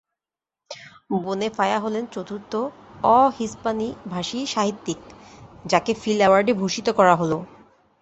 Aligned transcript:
Bonnefoy 1.17 1.77
হলেন 1.79 2.03
চতুর্থ 2.11 2.51
অ-হিস্পানিভাষী 3.13 4.39
সাহিত্যিক, 4.45 4.99
যাঁকে 5.65 5.91
ফিল 5.95 6.19
অ্যাওয়ার্ডে 6.21 6.53
ভূষিত 6.53 6.87
করা 6.99 7.13
হলো। 7.15 7.37